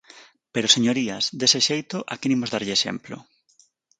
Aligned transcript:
Pero, 0.53 0.73
señorías, 0.75 1.23
dese 1.39 1.59
xeito, 1.69 1.97
¿a 2.13 2.15
quen 2.19 2.31
imos 2.35 2.51
darlle 2.53 2.73
exemplo? 2.75 3.15